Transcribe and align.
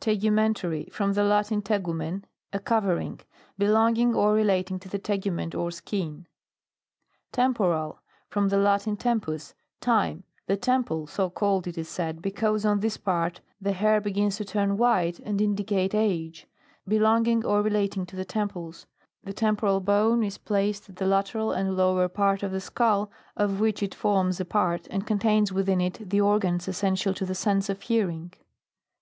TEGUMENTARY. 0.00 0.90
From 0.92 1.14
the 1.14 1.24
Latin, 1.24 1.62
teg 1.62 1.84
vmcn, 1.84 2.24
a 2.52 2.58
covering. 2.58 3.18
Belonging 3.56 4.14
or 4.14 4.34
relating 4.34 4.78
to 4.78 4.90
the 4.90 4.98
tegument 4.98 5.54
or 5.58 5.70
skin. 5.70 6.26
TEMPORAL. 7.32 7.98
From 8.28 8.50
the 8.50 8.58
Latin, 8.58 8.98
ternpus, 8.98 9.54
time, 9.80 10.24
the 10.44 10.58
temple, 10.58 11.06
so 11.06 11.30
called, 11.30 11.66
it 11.66 11.78
is 11.78 11.88
said, 11.88 12.20
because 12.20 12.66
on 12.66 12.80
this 12.80 12.98
part, 12.98 13.40
the 13.58 13.72
hair 13.72 14.02
be 14.02 14.10
gins 14.10 14.36
to 14.36 14.44
turn 14.44 14.76
white, 14.76 15.18
and 15.20 15.40
indicate 15.40 15.94
age. 15.94 16.46
Belonging 16.86 17.42
or 17.42 17.62
relating 17.62 18.04
to 18.04 18.16
the 18.16 18.24
temples. 18.26 18.84
The 19.24 19.32
temporal 19.32 19.80
bone 19.80 20.22
is 20.22 20.36
placed 20.36 20.90
at 20.90 20.96
the 20.96 21.06
lateral 21.06 21.52
and 21.52 21.74
lower 21.74 22.06
part 22.08 22.42
of 22.42 22.52
the 22.52 22.60
skull 22.60 23.10
of 23.34 23.60
which 23.60 23.82
it 23.82 23.94
forms 23.94 24.38
a 24.40 24.44
part, 24.44 24.88
and 24.90 25.06
contains 25.06 25.52
within 25.54 25.80
it 25.80 26.10
the 26.10 26.20
organs 26.20 26.68
essential 26.68 27.14
to 27.14 27.24
the 27.24 27.34
sense 27.34 27.70
of 27.70 27.80
hearing. 27.80 28.34